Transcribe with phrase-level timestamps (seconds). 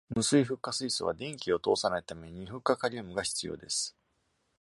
[0.15, 3.95] 無水フッ化水素は電気を通さないため、二フッ化カリウムが必要です。